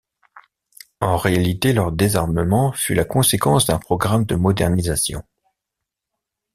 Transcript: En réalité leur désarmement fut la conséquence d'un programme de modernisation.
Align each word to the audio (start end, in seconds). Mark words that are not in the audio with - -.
En 0.99 1.15
réalité 1.15 1.73
leur 1.73 1.91
désarmement 1.91 2.71
fut 2.71 2.95
la 2.95 3.05
conséquence 3.05 3.67
d'un 3.67 3.77
programme 3.77 4.25
de 4.25 4.33
modernisation. 4.33 5.21